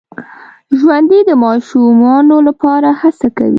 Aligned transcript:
ژوندي 0.79 1.19
د 1.29 1.31
ماشومانو 1.43 2.37
لپاره 2.47 2.89
هڅه 3.01 3.27
کوي 3.37 3.49